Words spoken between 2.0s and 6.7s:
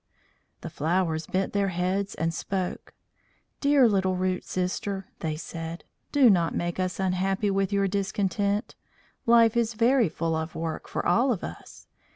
and spoke. "Dear little Root sister," they said, "do not